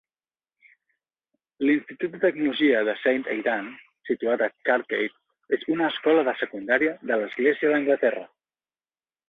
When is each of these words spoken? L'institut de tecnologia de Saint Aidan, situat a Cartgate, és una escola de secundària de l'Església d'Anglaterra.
L'institut 1.69 2.15
de 2.15 2.21
tecnologia 2.23 2.79
de 2.87 2.95
Saint 3.03 3.29
Aidan, 3.35 3.69
situat 4.11 4.45
a 4.47 4.49
Cartgate, 4.71 5.21
és 5.59 5.69
una 5.77 5.93
escola 5.95 6.27
de 6.31 6.37
secundària 6.43 6.99
de 7.13 7.23
l'Església 7.23 7.75
d'Anglaterra. 7.77 8.29